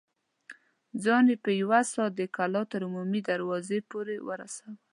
ځان 1.03 1.25
يې 1.31 1.37
په 1.43 1.51
يوه 1.61 1.81
سا 1.91 2.05
د 2.17 2.19
کلا 2.35 2.61
تر 2.71 2.81
عمومي 2.87 3.21
دروازې 3.29 3.79
پورې 3.91 4.15
ورساوه. 4.27 4.73